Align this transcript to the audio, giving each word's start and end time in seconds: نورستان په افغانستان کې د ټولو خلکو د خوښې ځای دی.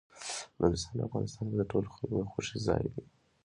نورستان 0.59 0.95
په 0.99 1.05
افغانستان 1.07 1.45
کې 1.49 1.55
د 1.59 1.63
ټولو 1.71 1.87
خلکو 1.95 2.15
د 2.21 2.25
خوښې 2.31 2.57
ځای 2.67 2.83
دی. 2.93 3.03